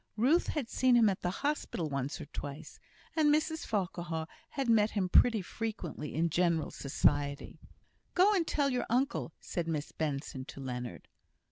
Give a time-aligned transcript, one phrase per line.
[0.17, 2.79] Ruth had seen him at the hospital once or twice,
[3.15, 7.59] and Mrs Farquhar had met him pretty frequently in general society.
[8.15, 11.07] "Go and tell your uncle," said Miss Benson to Leonard.